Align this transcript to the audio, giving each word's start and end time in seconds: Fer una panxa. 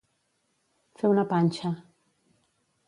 Fer 1.03 1.11
una 1.13 1.27
panxa. 1.35 1.73